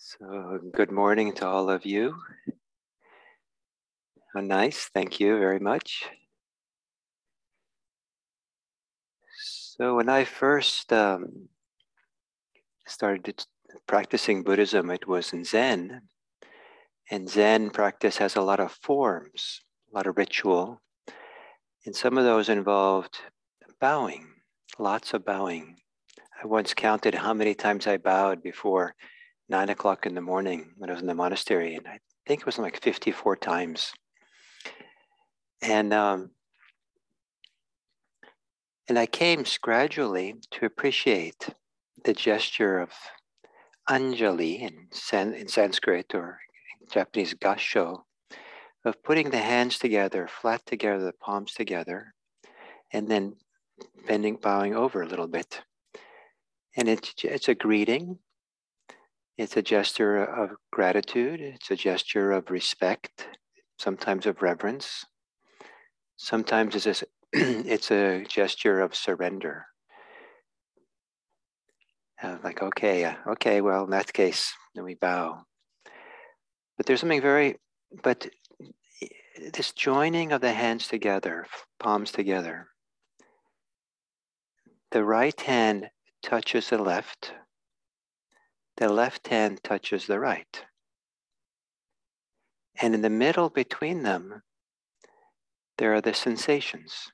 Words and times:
So, 0.00 0.60
good 0.72 0.92
morning 0.92 1.32
to 1.34 1.46
all 1.46 1.68
of 1.68 1.84
you. 1.84 2.14
How 4.32 4.40
nice. 4.40 4.88
Thank 4.94 5.18
you 5.18 5.36
very 5.40 5.58
much. 5.58 6.04
So, 9.40 9.96
when 9.96 10.08
I 10.08 10.22
first 10.22 10.92
um, 10.92 11.48
started 12.86 13.44
practicing 13.88 14.44
Buddhism, 14.44 14.88
it 14.90 15.08
was 15.08 15.32
in 15.32 15.44
Zen. 15.44 16.02
And 17.10 17.28
Zen 17.28 17.70
practice 17.70 18.18
has 18.18 18.36
a 18.36 18.42
lot 18.42 18.60
of 18.60 18.70
forms, 18.70 19.62
a 19.92 19.96
lot 19.96 20.06
of 20.06 20.16
ritual. 20.16 20.80
And 21.86 21.96
some 21.96 22.16
of 22.16 22.24
those 22.24 22.48
involved 22.48 23.18
bowing, 23.80 24.28
lots 24.78 25.12
of 25.12 25.24
bowing. 25.24 25.74
I 26.40 26.46
once 26.46 26.72
counted 26.72 27.16
how 27.16 27.34
many 27.34 27.52
times 27.52 27.88
I 27.88 27.96
bowed 27.96 28.44
before 28.44 28.94
nine 29.48 29.68
o'clock 29.68 30.06
in 30.06 30.14
the 30.14 30.20
morning 30.20 30.70
when 30.76 30.90
I 30.90 30.92
was 30.92 31.02
in 31.02 31.08
the 31.08 31.14
monastery, 31.14 31.74
and 31.74 31.86
I 31.86 31.98
think 32.26 32.40
it 32.40 32.46
was 32.46 32.58
like 32.58 32.82
54 32.82 33.36
times. 33.36 33.92
And 35.62 35.92
um, 35.92 36.30
and 38.88 38.98
I 38.98 39.06
came 39.06 39.44
gradually 39.60 40.36
to 40.52 40.64
appreciate 40.64 41.50
the 42.04 42.14
gesture 42.14 42.80
of 42.80 42.90
Anjali 43.88 44.60
in, 44.60 44.88
San, 44.92 45.34
in 45.34 45.46
Sanskrit 45.48 46.14
or 46.14 46.38
Japanese 46.90 47.34
gassho, 47.34 48.02
of 48.84 49.02
putting 49.02 49.30
the 49.30 49.38
hands 49.38 49.78
together, 49.78 50.26
flat 50.26 50.64
together, 50.64 51.04
the 51.04 51.12
palms 51.12 51.52
together, 51.52 52.14
and 52.92 53.08
then 53.08 53.36
bending, 54.06 54.36
bowing 54.36 54.74
over 54.74 55.02
a 55.02 55.08
little 55.08 55.26
bit. 55.26 55.60
And 56.76 56.88
it's, 56.88 57.12
it's 57.24 57.48
a 57.48 57.54
greeting, 57.54 58.18
it's 59.38 59.56
a 59.56 59.62
gesture 59.62 60.24
of 60.24 60.50
gratitude, 60.72 61.40
it's 61.40 61.70
a 61.70 61.76
gesture 61.76 62.32
of 62.32 62.50
respect, 62.50 63.28
sometimes 63.78 64.26
of 64.26 64.42
reverence. 64.42 65.06
Sometimes 66.16 66.74
it's 66.74 67.02
a, 67.02 67.06
it's 67.32 67.92
a 67.92 68.24
gesture 68.24 68.80
of 68.80 68.96
surrender. 68.96 69.66
Uh, 72.20 72.36
like, 72.42 72.60
okay, 72.60 73.04
uh, 73.04 73.14
okay, 73.28 73.60
well, 73.60 73.84
in 73.84 73.90
that 73.90 74.12
case, 74.12 74.52
then 74.74 74.82
we 74.82 74.94
bow. 74.94 75.44
But 76.76 76.86
there's 76.86 76.98
something 76.98 77.22
very, 77.22 77.58
but 78.02 78.26
this 79.52 79.72
joining 79.72 80.32
of 80.32 80.40
the 80.40 80.52
hands 80.52 80.88
together, 80.88 81.46
palms 81.78 82.10
together, 82.10 82.66
the 84.90 85.04
right 85.04 85.40
hand 85.40 85.90
touches 86.24 86.70
the 86.70 86.78
left, 86.78 87.34
the 88.78 88.88
left 88.88 89.26
hand 89.26 89.60
touches 89.64 90.06
the 90.06 90.20
right. 90.20 90.64
And 92.80 92.94
in 92.94 93.02
the 93.02 93.10
middle 93.10 93.50
between 93.50 94.04
them, 94.04 94.42
there 95.78 95.92
are 95.94 96.00
the 96.00 96.14
sensations. 96.14 97.10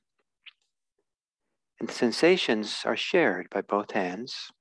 And 1.79 1.89
the 1.89 1.93
sensations 1.93 2.83
are 2.85 2.95
shared 2.95 3.49
by 3.49 3.61
both 3.61 3.91
hands. 3.91 4.51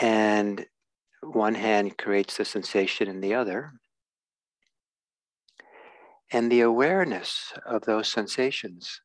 And 0.00 0.66
one 1.22 1.54
hand 1.54 1.96
creates 1.96 2.36
the 2.36 2.44
sensation 2.44 3.08
in 3.08 3.20
the 3.22 3.32
other. 3.32 3.72
And 6.30 6.52
the 6.52 6.60
awareness 6.60 7.54
of 7.64 7.82
those 7.82 8.12
sensations 8.12 9.00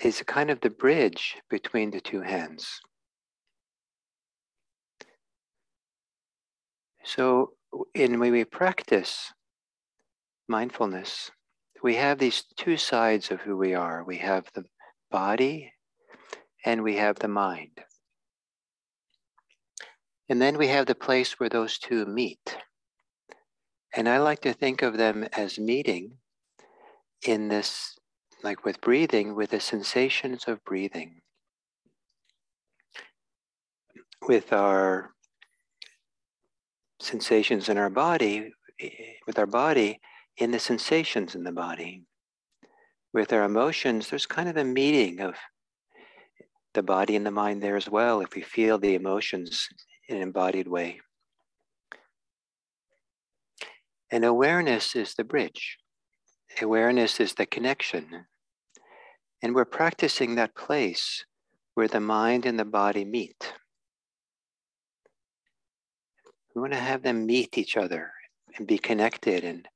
is 0.00 0.24
kind 0.26 0.50
of 0.50 0.60
the 0.60 0.70
bridge 0.70 1.36
between 1.48 1.92
the 1.92 2.00
two 2.00 2.22
hands. 2.22 2.80
So, 7.04 7.52
in 7.94 8.20
when 8.20 8.32
we 8.32 8.44
practice 8.44 9.32
mindfulness, 10.48 11.30
we 11.82 11.96
have 11.96 12.18
these 12.18 12.44
two 12.56 12.76
sides 12.76 13.30
of 13.30 13.40
who 13.40 13.56
we 13.56 13.74
are. 13.74 14.04
We 14.04 14.18
have 14.18 14.46
the 14.54 14.64
body 15.10 15.72
and 16.64 16.82
we 16.82 16.96
have 16.96 17.18
the 17.18 17.28
mind. 17.28 17.80
And 20.28 20.40
then 20.40 20.56
we 20.56 20.68
have 20.68 20.86
the 20.86 20.94
place 20.94 21.38
where 21.38 21.48
those 21.48 21.78
two 21.78 22.06
meet. 22.06 22.56
And 23.94 24.08
I 24.08 24.18
like 24.18 24.40
to 24.42 24.52
think 24.52 24.82
of 24.82 24.96
them 24.96 25.26
as 25.36 25.58
meeting 25.58 26.12
in 27.26 27.48
this, 27.48 27.98
like 28.42 28.64
with 28.64 28.80
breathing, 28.80 29.34
with 29.34 29.50
the 29.50 29.60
sensations 29.60 30.44
of 30.46 30.64
breathing. 30.64 31.20
With 34.26 34.52
our 34.52 35.10
sensations 37.02 37.68
in 37.68 37.78
our 37.78 37.90
body, 37.90 38.52
eh, 38.80 38.88
with 39.26 39.38
our 39.38 39.46
body, 39.46 40.00
in 40.36 40.50
the 40.50 40.58
sensations 40.58 41.34
in 41.34 41.44
the 41.44 41.52
body. 41.52 42.04
With 43.12 43.32
our 43.32 43.44
emotions, 43.44 44.08
there's 44.08 44.26
kind 44.26 44.48
of 44.48 44.56
a 44.56 44.64
meeting 44.64 45.20
of 45.20 45.34
the 46.74 46.82
body 46.82 47.16
and 47.16 47.26
the 47.26 47.30
mind 47.30 47.62
there 47.62 47.76
as 47.76 47.88
well, 47.88 48.20
if 48.20 48.34
we 48.34 48.42
feel 48.42 48.78
the 48.78 48.94
emotions 48.94 49.68
in 50.08 50.16
an 50.16 50.22
embodied 50.22 50.68
way. 50.68 51.00
And 54.10 54.24
awareness 54.24 54.94
is 54.96 55.14
the 55.14 55.24
bridge. 55.24 55.78
Awareness 56.60 57.20
is 57.20 57.34
the 57.34 57.46
connection. 57.46 58.26
And 59.42 59.54
we're 59.54 59.64
practicing 59.64 60.34
that 60.34 60.54
place 60.54 61.24
where 61.74 61.88
the 61.88 62.00
mind 62.00 62.46
and 62.46 62.58
the 62.58 62.64
body 62.64 63.04
meet. 63.04 63.54
We 66.54 66.60
want 66.60 66.74
to 66.74 66.78
have 66.78 67.02
them 67.02 67.26
meet 67.26 67.56
each 67.56 67.76
other 67.76 68.12
and 68.56 68.66
be 68.66 68.78
connected. 68.78 69.44
And, 69.44 69.66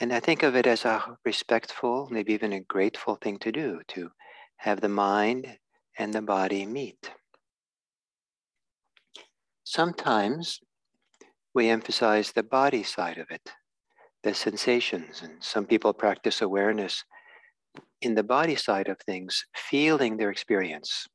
and 0.00 0.12
I 0.12 0.20
think 0.20 0.42
of 0.42 0.54
it 0.54 0.66
as 0.66 0.84
a 0.84 1.16
respectful, 1.24 2.08
maybe 2.10 2.32
even 2.34 2.52
a 2.52 2.60
grateful 2.60 3.16
thing 3.16 3.38
to 3.38 3.52
do 3.52 3.80
to 3.88 4.10
have 4.58 4.80
the 4.80 4.88
mind 4.88 5.58
and 5.98 6.12
the 6.12 6.22
body 6.22 6.66
meet. 6.66 7.10
Sometimes 9.64 10.60
we 11.54 11.68
emphasize 11.68 12.32
the 12.32 12.42
body 12.42 12.82
side 12.82 13.18
of 13.18 13.26
it, 13.30 13.52
the 14.22 14.34
sensations. 14.34 15.22
And 15.22 15.42
some 15.42 15.64
people 15.64 15.94
practice 15.94 16.42
awareness 16.42 17.04
in 18.02 18.14
the 18.14 18.22
body 18.22 18.56
side 18.56 18.88
of 18.88 18.98
things, 19.00 19.46
feeling 19.54 20.16
their 20.16 20.30
experience. 20.30 21.06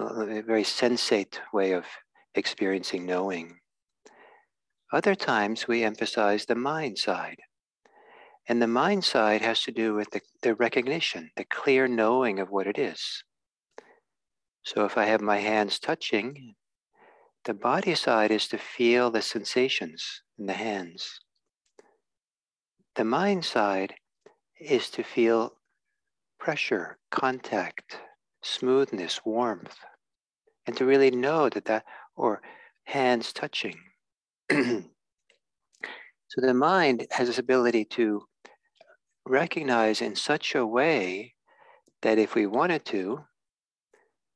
A 0.00 0.42
very 0.42 0.64
sensate 0.64 1.38
way 1.52 1.72
of 1.72 1.84
experiencing 2.34 3.06
knowing. 3.06 3.58
Other 4.92 5.14
times 5.14 5.66
we 5.66 5.82
emphasize 5.82 6.46
the 6.46 6.54
mind 6.54 6.98
side. 6.98 7.40
And 8.46 8.60
the 8.60 8.66
mind 8.66 9.04
side 9.04 9.40
has 9.40 9.62
to 9.62 9.72
do 9.72 9.94
with 9.94 10.10
the, 10.10 10.20
the 10.42 10.54
recognition, 10.54 11.30
the 11.36 11.44
clear 11.44 11.88
knowing 11.88 12.38
of 12.38 12.50
what 12.50 12.66
it 12.66 12.78
is. 12.78 13.24
So 14.62 14.84
if 14.84 14.96
I 14.96 15.04
have 15.04 15.20
my 15.20 15.38
hands 15.38 15.78
touching, 15.78 16.54
the 17.44 17.54
body 17.54 17.94
side 17.94 18.30
is 18.30 18.48
to 18.48 18.58
feel 18.58 19.10
the 19.10 19.22
sensations 19.22 20.22
in 20.38 20.46
the 20.46 20.54
hands. 20.54 21.20
The 22.96 23.04
mind 23.04 23.44
side 23.44 23.94
is 24.60 24.88
to 24.90 25.02
feel 25.02 25.54
pressure, 26.38 26.98
contact, 27.10 27.98
smoothness, 28.42 29.20
warmth, 29.24 29.76
and 30.66 30.76
to 30.76 30.86
really 30.86 31.10
know 31.10 31.48
that 31.48 31.64
that, 31.66 31.84
or 32.16 32.42
hands 32.84 33.32
touching. 33.32 33.78
so 34.50 34.82
the 36.36 36.54
mind 36.54 37.06
has 37.10 37.28
this 37.28 37.38
ability 37.38 37.84
to 37.84 38.22
recognize 39.26 40.00
in 40.00 40.14
such 40.14 40.54
a 40.54 40.66
way 40.66 41.34
that 42.02 42.18
if 42.18 42.34
we 42.34 42.46
wanted 42.46 42.84
to, 42.84 43.20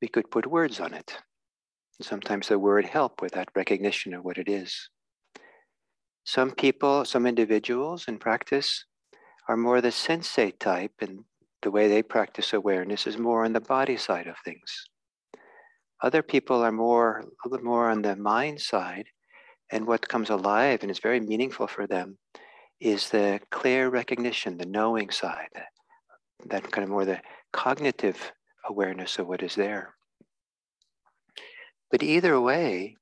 we 0.01 0.07
could 0.07 0.31
put 0.31 0.47
words 0.47 0.79
on 0.79 0.93
it. 0.93 1.17
And 1.99 2.05
sometimes 2.05 2.47
the 2.47 2.57
word 2.57 2.85
help 2.85 3.21
with 3.21 3.33
that 3.33 3.49
recognition 3.55 4.13
of 4.13 4.23
what 4.23 4.37
it 4.37 4.49
is. 4.49 4.89
Some 6.23 6.51
people, 6.51 7.05
some 7.05 7.25
individuals 7.25 8.07
in 8.07 8.17
practice 8.17 8.85
are 9.47 9.57
more 9.57 9.81
the 9.81 9.89
sensate 9.89 10.59
type, 10.59 10.93
and 11.01 11.23
the 11.61 11.71
way 11.71 11.87
they 11.87 12.03
practice 12.03 12.53
awareness 12.53 13.07
is 13.07 13.17
more 13.17 13.45
on 13.45 13.53
the 13.53 13.61
body 13.61 13.97
side 13.97 14.27
of 14.27 14.35
things. 14.45 14.85
Other 16.01 16.23
people 16.23 16.63
are 16.63 16.71
more, 16.71 17.23
a 17.45 17.49
little 17.49 17.65
more 17.65 17.89
on 17.89 18.01
the 18.01 18.15
mind 18.15 18.61
side, 18.61 19.05
and 19.71 19.85
what 19.85 20.07
comes 20.07 20.29
alive 20.29 20.79
and 20.81 20.89
is 20.89 20.99
very 20.99 21.19
meaningful 21.19 21.67
for 21.67 21.85
them 21.87 22.17
is 22.79 23.09
the 23.09 23.41
clear 23.51 23.89
recognition, 23.89 24.57
the 24.57 24.65
knowing 24.65 25.09
side, 25.09 25.49
that 26.45 26.71
kind 26.71 26.83
of 26.83 26.89
more 26.89 27.05
the 27.05 27.21
cognitive 27.51 28.31
awareness 28.65 29.19
of 29.19 29.27
what 29.27 29.43
is 29.43 29.55
there. 29.55 29.95
But 31.91 32.03
either 32.03 32.39
way, 32.39 32.95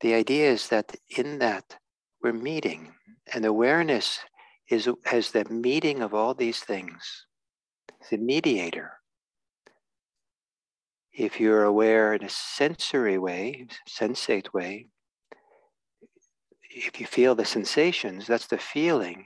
the 0.00 0.14
idea 0.14 0.50
is 0.50 0.68
that 0.68 0.94
in 1.16 1.38
that 1.38 1.76
we're 2.22 2.32
meeting, 2.32 2.92
and 3.32 3.44
awareness 3.44 4.20
is 4.68 4.88
as 5.10 5.30
the 5.30 5.44
meeting 5.46 6.02
of 6.02 6.12
all 6.12 6.34
these 6.34 6.60
things, 6.60 7.26
the 8.10 8.18
mediator 8.18 8.92
if 11.16 11.40
you're 11.40 11.64
aware 11.64 12.12
in 12.12 12.22
a 12.22 12.28
sensory 12.28 13.16
way, 13.16 13.66
sensate 13.88 14.52
way, 14.52 14.86
if 16.70 17.00
you 17.00 17.06
feel 17.06 17.34
the 17.34 17.44
sensations, 17.44 18.26
that's 18.26 18.46
the 18.46 18.58
feeling. 18.58 19.24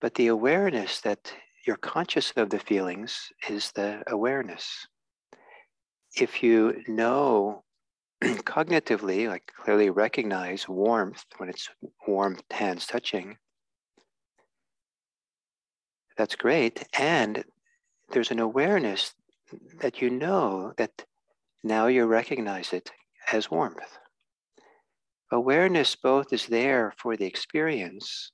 But 0.00 0.14
the 0.14 0.26
awareness 0.26 1.00
that 1.02 1.32
you're 1.64 1.76
conscious 1.76 2.32
of 2.36 2.50
the 2.50 2.58
feelings 2.58 3.30
is 3.48 3.70
the 3.72 4.02
awareness. 4.08 4.88
If 6.16 6.42
you 6.42 6.82
know 6.88 7.62
cognitively, 8.22 9.28
like 9.28 9.52
clearly 9.56 9.90
recognize 9.90 10.68
warmth 10.68 11.24
when 11.36 11.48
it's 11.48 11.68
warm 12.08 12.38
hands 12.50 12.84
touching, 12.84 13.36
that's 16.18 16.34
great. 16.34 16.82
And 16.98 17.44
there's 18.10 18.32
an 18.32 18.40
awareness 18.40 19.14
that 19.80 20.00
you 20.00 20.10
know 20.10 20.72
that 20.76 21.04
now 21.62 21.86
you 21.86 22.06
recognize 22.06 22.72
it 22.72 22.90
as 23.32 23.50
warmth. 23.50 23.98
Awareness 25.32 25.96
both 25.96 26.32
is 26.32 26.46
there 26.46 26.94
for 26.98 27.16
the 27.16 27.26
experience, 27.26 28.30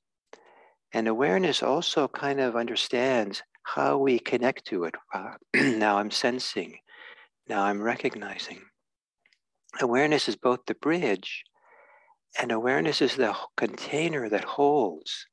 and 0.92 1.08
awareness 1.08 1.62
also 1.62 2.06
kind 2.08 2.40
of 2.40 2.56
understands 2.56 3.42
how 3.62 3.96
we 3.96 4.18
connect 4.18 4.66
to 4.66 4.84
it. 4.84 4.94
Uh, 5.14 5.34
now 5.54 5.98
I'm 5.98 6.10
sensing, 6.10 6.78
now 7.48 7.64
I'm 7.64 7.80
recognizing. 7.80 8.60
Awareness 9.80 10.28
is 10.28 10.36
both 10.36 10.60
the 10.66 10.74
bridge, 10.74 11.44
and 12.38 12.52
awareness 12.52 13.00
is 13.00 13.16
the 13.16 13.34
container 13.56 14.28
that 14.28 14.44
holds 14.44 15.26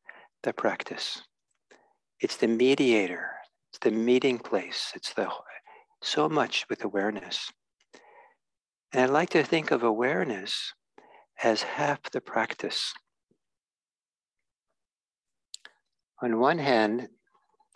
the 0.43 0.53
practice. 0.53 1.21
It's 2.21 2.37
the 2.37 2.47
mediator, 2.47 3.31
it's 3.69 3.79
the 3.79 3.91
meeting 3.91 4.39
place, 4.39 4.91
it's 4.95 5.13
the 5.13 5.29
so 6.01 6.29
much 6.29 6.65
with 6.69 6.83
awareness. 6.83 7.51
And 8.91 9.03
I 9.03 9.05
like 9.05 9.29
to 9.31 9.43
think 9.43 9.71
of 9.71 9.83
awareness 9.83 10.73
as 11.43 11.61
half 11.61 11.99
the 12.11 12.21
practice. 12.21 12.93
On 16.21 16.39
one 16.39 16.59
hand, 16.59 17.09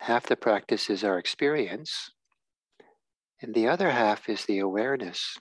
half 0.00 0.26
the 0.26 0.36
practice 0.36 0.90
is 0.90 1.04
our 1.04 1.18
experience, 1.18 2.10
and 3.40 3.54
the 3.54 3.68
other 3.68 3.90
half 3.90 4.28
is 4.28 4.44
the 4.44 4.58
awareness. 4.58 5.38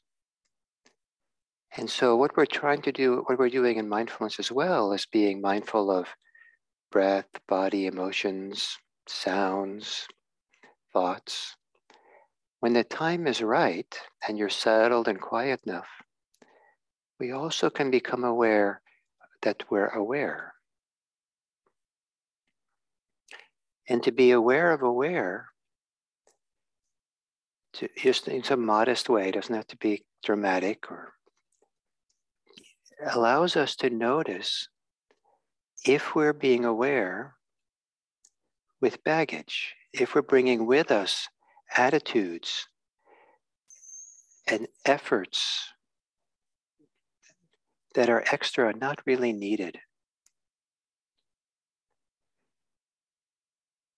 And 1.75 1.89
so, 1.89 2.15
what 2.15 2.38
we're 2.38 2.45
trying 2.45 2.81
to 2.83 2.91
do, 2.91 3.24
what 3.25 3.39
we're 3.39 3.50
doing 3.50 3.77
in 3.77 3.89
mindfulness 3.89 4.39
as 4.39 4.51
well, 4.51 4.94
is 4.94 5.07
being 5.07 5.41
mindful 5.41 5.89
of 5.89 6.07
breath, 6.91 7.27
body, 7.47 7.88
emotions, 7.88 8.77
sounds, 9.07 10.07
thoughts. 10.94 11.56
When 12.63 12.71
the 12.71 12.86
time 12.86 13.27
is 13.27 13.42
right 13.42 13.94
and 14.25 14.38
you're 14.38 14.48
settled 14.48 15.10
and 15.10 15.19
quiet 15.19 15.60
enough, 15.65 15.89
we 17.19 17.33
also 17.33 17.69
can 17.69 17.92
become 17.92 18.24
aware 18.24 18.81
that 19.42 19.69
we're 19.69 19.89
aware. 19.89 20.54
And 23.89 24.01
to 24.04 24.13
be 24.13 24.31
aware 24.31 24.71
of 24.71 24.81
aware, 24.81 25.50
to, 27.74 27.89
just 27.98 28.30
in 28.30 28.44
some 28.45 28.65
modest 28.65 29.10
way, 29.10 29.30
doesn't 29.30 29.54
have 29.54 29.68
to 29.68 29.77
be 29.77 30.06
dramatic 30.24 30.89
or 30.89 31.15
allows 33.06 33.57
us 33.57 33.75
to 33.75 33.89
notice 33.89 34.69
if 35.86 36.15
we're 36.15 36.31
being 36.31 36.63
aware 36.63 37.36
with 38.80 39.04
baggage, 39.04 39.75
if 39.92 40.15
we're 40.15 40.21
bringing 40.21 40.65
with 40.65 40.92
us 40.92 41.27
attitudes 41.78 42.68
and 44.48 44.68
efforts 44.86 45.72
that 47.96 48.10
are 48.10 48.24
extra, 48.31 48.66
are 48.66 48.74
not 48.74 49.00
really 49.06 49.34
needed. 49.34 49.78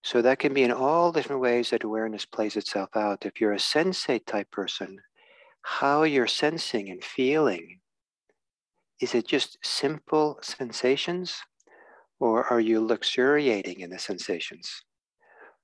So 0.02 0.22
that 0.22 0.38
can 0.38 0.54
be 0.54 0.62
in 0.62 0.70
all 0.70 1.10
different 1.10 1.42
ways 1.42 1.70
that 1.70 1.82
awareness 1.82 2.24
plays 2.24 2.56
itself 2.56 2.90
out. 2.94 3.26
If 3.26 3.40
you're 3.40 3.54
a 3.54 3.56
sensate 3.56 4.26
type 4.26 4.50
person, 4.52 5.00
how 5.62 6.04
you're 6.04 6.28
sensing 6.28 6.90
and 6.90 7.02
feeling, 7.02 7.80
is 9.00 9.14
it 9.14 9.26
just 9.26 9.58
simple 9.62 10.38
sensations? 10.42 11.34
Or 12.20 12.44
are 12.44 12.60
you 12.60 12.80
luxuriating 12.80 13.80
in 13.80 13.90
the 13.90 13.98
sensations? 13.98 14.84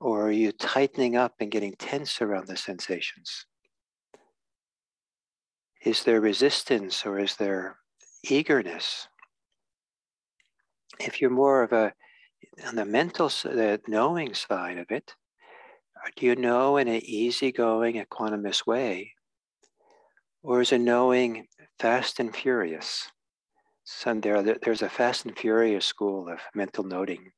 Or 0.02 0.26
are 0.26 0.32
you 0.32 0.50
tightening 0.50 1.14
up 1.14 1.34
and 1.38 1.48
getting 1.48 1.76
tense 1.78 2.20
around 2.20 2.48
the 2.48 2.56
sensations? 2.56 3.46
Is 5.84 6.02
there 6.02 6.20
resistance 6.20 7.06
or 7.06 7.20
is 7.20 7.36
there 7.36 7.76
eagerness? 8.24 9.06
If 10.98 11.20
you're 11.20 11.30
more 11.30 11.62
of 11.62 11.72
a, 11.72 11.92
on 12.66 12.74
the 12.74 12.84
mental, 12.84 13.28
the 13.28 13.80
knowing 13.86 14.34
side 14.34 14.78
of 14.78 14.90
it, 14.90 15.14
do 16.16 16.26
you 16.26 16.34
know 16.34 16.78
in 16.78 16.88
an 16.88 17.00
easygoing, 17.04 18.04
equanimous 18.04 18.66
way? 18.66 19.12
Or 20.42 20.62
is 20.62 20.72
it 20.72 20.80
knowing 20.80 21.46
fast 21.78 22.18
and 22.18 22.34
furious? 22.34 23.06
Some 23.84 24.20
there, 24.20 24.42
there's 24.42 24.82
a 24.82 24.88
fast 24.88 25.26
and 25.26 25.38
furious 25.38 25.86
school 25.86 26.28
of 26.28 26.40
mental 26.56 26.82
noting 26.82 27.30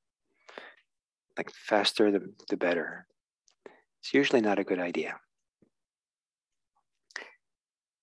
like 1.36 1.50
faster 1.50 2.10
the, 2.10 2.32
the 2.48 2.56
better. 2.56 3.06
It's 4.00 4.14
usually 4.14 4.40
not 4.40 4.58
a 4.58 4.64
good 4.64 4.78
idea. 4.78 5.16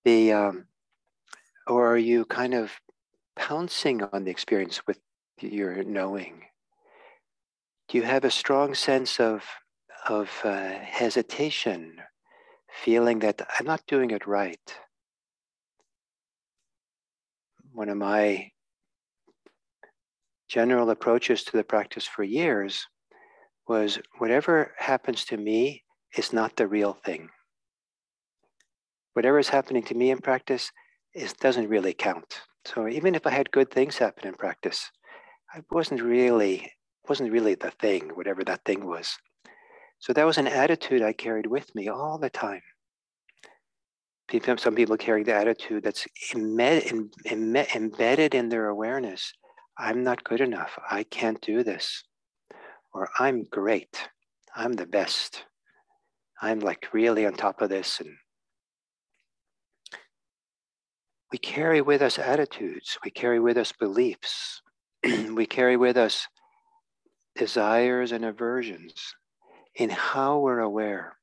The 0.04 0.32
um, 0.32 0.66
or 1.66 1.86
are 1.86 1.98
you 1.98 2.24
kind 2.24 2.54
of 2.54 2.72
pouncing 3.36 4.02
on 4.02 4.24
the 4.24 4.30
experience 4.30 4.86
with 4.86 4.98
your 5.40 5.84
knowing? 5.84 6.42
Do 7.88 7.98
you 7.98 8.04
have 8.04 8.24
a 8.24 8.30
strong 8.30 8.74
sense 8.74 9.20
of 9.20 9.44
of 10.08 10.28
uh, 10.44 10.78
hesitation, 10.80 11.98
feeling 12.84 13.20
that 13.20 13.46
I'm 13.58 13.66
not 13.66 13.86
doing 13.86 14.10
it 14.10 14.26
right? 14.26 14.78
One 17.72 17.88
of 17.88 17.96
my 17.96 18.50
general 20.48 20.90
approaches 20.90 21.44
to 21.44 21.56
the 21.56 21.64
practice 21.64 22.06
for 22.06 22.24
years 22.24 22.86
was 23.68 23.98
whatever 24.18 24.72
happens 24.78 25.24
to 25.26 25.36
me 25.36 25.84
is 26.16 26.32
not 26.32 26.56
the 26.56 26.66
real 26.66 26.94
thing. 27.04 27.28
Whatever 29.14 29.38
is 29.38 29.48
happening 29.48 29.82
to 29.84 29.94
me 29.94 30.10
in 30.10 30.18
practice 30.18 30.70
is 31.14 31.32
doesn't 31.34 31.68
really 31.68 31.94
count. 31.94 32.40
So 32.64 32.88
even 32.88 33.14
if 33.14 33.26
I 33.26 33.30
had 33.30 33.50
good 33.50 33.70
things 33.70 33.98
happen 33.98 34.26
in 34.26 34.34
practice, 34.34 34.90
I 35.54 35.60
wasn't 35.70 36.02
really 36.02 36.72
wasn't 37.08 37.32
really 37.32 37.56
the 37.56 37.72
thing, 37.72 38.10
whatever 38.14 38.44
that 38.44 38.64
thing 38.64 38.86
was. 38.86 39.18
So 39.98 40.12
that 40.12 40.26
was 40.26 40.38
an 40.38 40.46
attitude 40.46 41.02
I 41.02 41.12
carried 41.12 41.46
with 41.46 41.74
me 41.74 41.88
all 41.88 42.18
the 42.18 42.30
time. 42.30 42.62
Some 44.56 44.74
people 44.74 44.96
carry 44.96 45.24
the 45.24 45.34
attitude 45.34 45.84
that's 45.84 46.06
embedded 46.34 48.34
in 48.34 48.48
their 48.48 48.68
awareness. 48.68 49.32
I'm 49.76 50.02
not 50.02 50.24
good 50.24 50.40
enough. 50.40 50.78
I 50.90 51.02
can't 51.02 51.38
do 51.42 51.62
this 51.62 52.02
or 52.94 53.08
I'm 53.18 53.44
great, 53.44 54.08
I'm 54.54 54.72
the 54.72 54.86
best, 54.86 55.44
I'm 56.40 56.60
like 56.60 56.88
really 56.92 57.26
on 57.26 57.34
top 57.34 57.62
of 57.62 57.70
this. 57.70 58.00
And 58.00 58.16
we 61.30 61.38
carry 61.38 61.80
with 61.80 62.02
us 62.02 62.18
attitudes, 62.18 62.98
we 63.04 63.10
carry 63.10 63.40
with 63.40 63.56
us 63.56 63.72
beliefs, 63.72 64.60
we 65.04 65.46
carry 65.46 65.76
with 65.76 65.96
us 65.96 66.26
desires 67.34 68.12
and 68.12 68.24
aversions 68.24 69.14
in 69.76 69.88
how 69.88 70.38
we're 70.38 70.60
aware. 70.60 71.16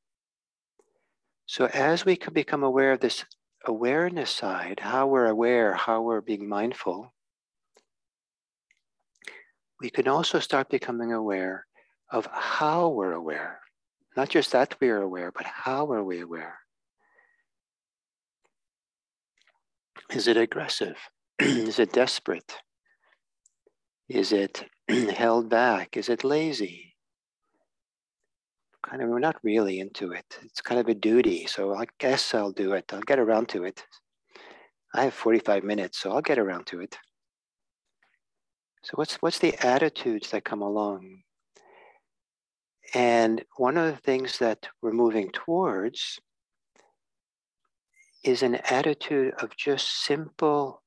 So 1.45 1.65
as 1.65 2.05
we 2.05 2.15
can 2.15 2.33
become 2.33 2.63
aware 2.63 2.93
of 2.93 2.99
this 2.99 3.25
awareness 3.65 4.31
side, 4.31 4.79
how 4.79 5.07
we're 5.07 5.27
aware, 5.27 5.73
how 5.73 6.01
we're 6.01 6.21
being 6.21 6.47
mindful, 6.47 7.13
we 9.81 9.89
can 9.89 10.07
also 10.07 10.39
start 10.39 10.69
becoming 10.69 11.13
aware 11.13 11.65
of 12.11 12.27
how 12.31 12.89
we're 12.89 13.13
aware. 13.13 13.59
Not 14.17 14.29
just 14.29 14.51
that 14.51 14.75
we 14.79 14.89
are 14.89 15.01
aware, 15.01 15.31
but 15.31 15.45
how 15.45 15.91
are 15.91 16.03
we 16.03 16.21
aware? 16.21 16.59
Is 20.11 20.27
it 20.27 20.37
aggressive? 20.37 20.97
Is 21.39 21.79
it 21.79 21.93
desperate? 21.93 22.55
Is 24.09 24.31
it 24.31 24.65
held 24.89 25.49
back? 25.49 25.95
Is 25.95 26.09
it 26.09 26.23
lazy? 26.23 26.95
Kind 28.83 29.03
of, 29.03 29.09
we're 29.09 29.19
not 29.19 29.35
really 29.43 29.79
into 29.79 30.11
it. 30.11 30.39
It's 30.41 30.61
kind 30.61 30.79
of 30.79 30.87
a 30.87 30.95
duty. 30.95 31.45
So 31.45 31.75
I 31.75 31.85
guess 31.99 32.33
I'll 32.33 32.51
do 32.51 32.73
it. 32.73 32.91
I'll 32.91 33.01
get 33.01 33.19
around 33.19 33.49
to 33.49 33.65
it. 33.65 33.83
I 34.95 35.03
have 35.03 35.13
45 35.13 35.63
minutes, 35.63 35.99
so 35.99 36.11
I'll 36.11 36.21
get 36.21 36.39
around 36.39 36.65
to 36.67 36.79
it. 36.79 36.97
So 38.81 38.93
what's 38.95 39.15
what's 39.15 39.39
the 39.39 39.55
attitudes 39.65 40.31
that 40.31 40.45
come 40.45 40.61
along? 40.61 41.21
And 42.93 43.43
one 43.57 43.77
of 43.77 43.93
the 43.93 44.01
things 44.01 44.39
that 44.39 44.67
we're 44.81 44.91
moving 44.91 45.29
towards 45.31 46.19
is 48.23 48.41
an 48.41 48.55
attitude 48.55 49.33
of 49.39 49.55
just 49.55 50.03
simple 50.03 50.81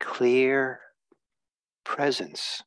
clear 0.00 0.80
presence. 1.84 2.62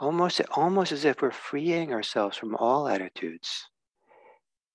Almost, 0.00 0.40
almost 0.54 0.92
as 0.92 1.04
if 1.04 1.22
we're 1.22 1.30
freeing 1.30 1.92
ourselves 1.92 2.36
from 2.36 2.56
all 2.56 2.88
attitudes. 2.88 3.68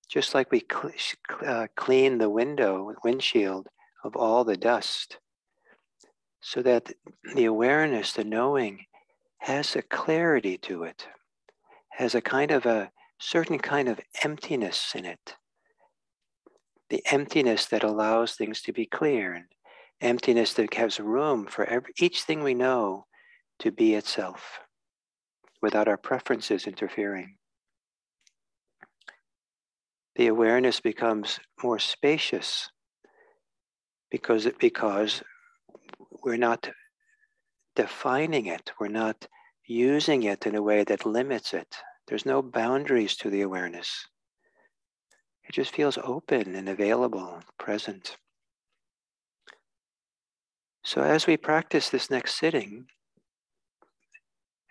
Just 0.08 0.34
like 0.34 0.50
we 0.50 0.64
cl- 0.70 0.92
uh, 1.44 1.66
clean 1.76 2.18
the 2.18 2.30
window, 2.30 2.94
windshield 3.04 3.68
of 4.04 4.16
all 4.16 4.44
the 4.44 4.56
dust, 4.56 5.18
so 6.40 6.62
that 6.62 6.92
the 7.34 7.44
awareness, 7.44 8.12
the 8.12 8.24
knowing, 8.24 8.86
has 9.38 9.76
a 9.76 9.82
clarity 9.82 10.58
to 10.58 10.84
it, 10.84 11.06
has 11.90 12.14
a 12.14 12.20
kind 12.20 12.50
of 12.50 12.66
a 12.66 12.90
certain 13.18 13.58
kind 13.58 13.88
of 13.88 14.00
emptiness 14.22 14.92
in 14.94 15.04
it. 15.04 15.36
The 16.90 17.02
emptiness 17.10 17.66
that 17.66 17.82
allows 17.82 18.34
things 18.34 18.62
to 18.62 18.72
be 18.72 18.86
clear, 18.86 19.34
and 19.34 19.44
emptiness 20.00 20.54
that 20.54 20.70
gives 20.70 21.00
room 21.00 21.46
for 21.46 21.64
every, 21.64 21.92
each 21.98 22.22
thing 22.22 22.42
we 22.42 22.54
know 22.54 23.06
to 23.58 23.72
be 23.72 23.94
itself 23.94 24.60
without 25.60 25.88
our 25.88 25.96
preferences 25.96 26.66
interfering. 26.66 27.36
The 30.16 30.28
awareness 30.28 30.80
becomes 30.80 31.38
more 31.62 31.78
spacious 31.78 32.70
because 34.10 34.46
it, 34.46 34.58
because 34.58 35.22
we're 36.22 36.36
not 36.36 36.70
defining 37.76 38.46
it, 38.46 38.72
we're 38.80 38.88
not 38.88 39.26
using 39.66 40.22
it 40.22 40.46
in 40.46 40.54
a 40.54 40.62
way 40.62 40.84
that 40.84 41.06
limits 41.06 41.52
it. 41.54 41.76
There's 42.06 42.26
no 42.26 42.42
boundaries 42.42 43.16
to 43.16 43.30
the 43.30 43.42
awareness. 43.42 44.06
It 45.48 45.52
just 45.52 45.74
feels 45.74 45.98
open 46.02 46.54
and 46.54 46.68
available, 46.68 47.40
present. 47.58 48.16
So 50.84 51.02
as 51.02 51.26
we 51.26 51.36
practice 51.36 51.90
this 51.90 52.10
next 52.10 52.34
sitting, 52.38 52.86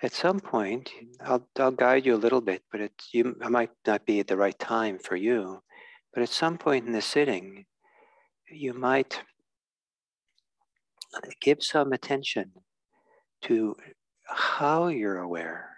at 0.03 0.13
some 0.13 0.39
point, 0.39 0.91
I'll, 1.21 1.47
I'll 1.57 1.71
guide 1.71 2.05
you 2.05 2.15
a 2.15 2.17
little 2.17 2.41
bit, 2.41 2.61
but 2.71 2.81
it, 2.81 2.91
you, 3.11 3.35
might 3.49 3.71
not 3.85 4.05
be 4.05 4.19
at 4.19 4.27
the 4.27 4.37
right 4.37 4.57
time 4.59 4.99
for 4.99 5.15
you. 5.15 5.61
But 6.13 6.23
at 6.23 6.29
some 6.29 6.57
point 6.57 6.85
in 6.85 6.91
the 6.91 7.01
sitting, 7.01 7.65
you 8.49 8.73
might 8.73 9.21
give 11.41 11.63
some 11.63 11.93
attention 11.93 12.51
to 13.43 13.75
how 14.25 14.87
you're 14.87 15.19
aware. 15.19 15.69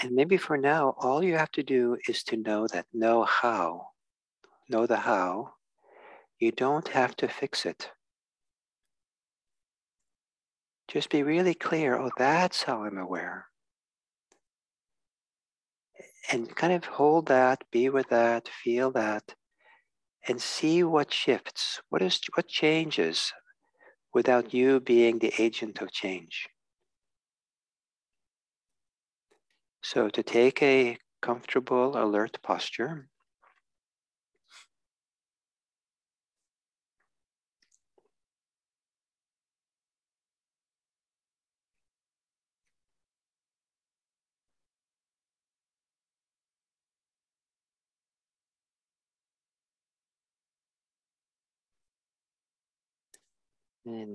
And 0.00 0.12
maybe 0.12 0.36
for 0.36 0.56
now, 0.56 0.94
all 0.98 1.22
you 1.22 1.36
have 1.36 1.50
to 1.52 1.62
do 1.62 1.96
is 2.08 2.22
to 2.24 2.36
know 2.36 2.66
that, 2.68 2.86
know 2.92 3.24
how, 3.24 3.88
know 4.68 4.86
the 4.86 4.96
how. 4.96 5.54
You 6.38 6.52
don't 6.52 6.88
have 6.88 7.16
to 7.16 7.28
fix 7.28 7.66
it. 7.66 7.90
Just 10.88 11.10
be 11.10 11.22
really 11.22 11.54
clear 11.54 11.98
oh, 11.98 12.10
that's 12.16 12.62
how 12.62 12.84
I'm 12.84 12.98
aware. 12.98 13.46
And 16.32 16.54
kind 16.54 16.72
of 16.72 16.84
hold 16.84 17.26
that, 17.26 17.64
be 17.70 17.88
with 17.88 18.08
that, 18.10 18.48
feel 18.48 18.90
that, 18.92 19.34
and 20.28 20.40
see 20.40 20.82
what 20.82 21.12
shifts, 21.12 21.80
what 21.88 22.02
is 22.02 22.20
what 22.34 22.48
changes 22.48 23.32
without 24.12 24.52
you 24.52 24.80
being 24.80 25.18
the 25.18 25.32
agent 25.38 25.80
of 25.80 25.92
change. 25.92 26.48
So 29.82 30.08
to 30.08 30.22
take 30.22 30.62
a 30.62 30.98
comfortable, 31.22 31.96
alert 31.96 32.38
posture. 32.42 33.08
And 53.84 54.08